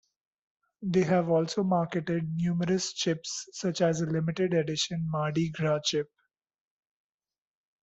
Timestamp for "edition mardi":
4.51-5.51